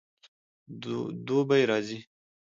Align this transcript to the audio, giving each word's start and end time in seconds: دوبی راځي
دوبی 1.27 1.61
راځي 1.69 1.99